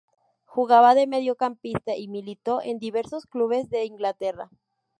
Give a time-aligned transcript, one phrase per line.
[0.45, 4.49] Jugaba de mediocampista y militó en diversos clubes de Inglaterra.